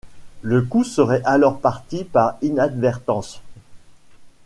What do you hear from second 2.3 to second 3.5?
inadvertance.